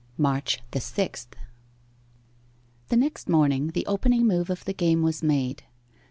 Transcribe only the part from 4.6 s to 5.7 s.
the game was made.